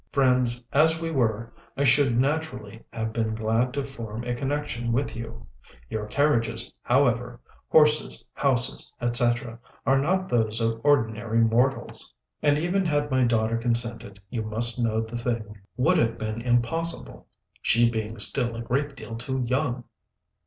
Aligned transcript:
Friends 0.11 0.65
as 0.73 0.99
we 0.99 1.11
were, 1.11 1.53
I 1.77 1.83
should 1.83 2.17
naturally 2.19 2.83
have 2.91 3.13
been 3.13 3.35
glad 3.35 3.71
to 3.75 3.83
form 3.83 4.23
a 4.23 4.33
connection 4.33 4.91
with 4.91 5.15
you; 5.15 5.45
your 5.91 6.07
carriages, 6.07 6.73
however, 6.81 7.39
horses, 7.69 8.27
houses, 8.33 8.91
etc., 8.99 9.59
are 9.85 9.99
not 9.99 10.27
those 10.27 10.59
of 10.59 10.81
ordinary 10.83 11.41
mortals; 11.41 12.15
and 12.41 12.57
even 12.57 12.83
had 12.83 13.11
my 13.11 13.25
daughter 13.25 13.59
consented, 13.59 14.19
you 14.31 14.41
must 14.41 14.83
know 14.83 15.01
the 15.01 15.15
thing 15.19 15.61
would 15.77 15.99
have 15.99 16.17
been 16.17 16.41
impossible, 16.41 17.27
she 17.61 17.87
being 17.87 18.17
still 18.17 18.55
a 18.55 18.61
great 18.63 18.95
deal 18.95 19.15
too 19.15 19.43
young." 19.45 19.83